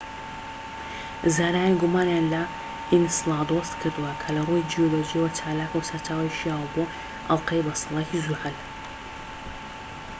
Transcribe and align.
زانایان 1.35 1.73
گومانیان 1.81 2.25
لە 2.33 2.41
ئینسلادۆس 2.91 3.69
کردووە 3.81 4.11
کە 4.21 4.29
لە 4.35 4.41
ڕووی 4.47 4.67
جیۆلۆجییەوە 4.71 5.35
چالاکە 5.37 5.75
و 5.77 5.87
سەرچاوەی 5.89 6.35
شیاوە 6.37 6.67
بۆ 6.75 6.83
ئەڵقەی 7.29 7.65
بەستەڵەکی 7.65 8.23
زوحەل 8.25 8.55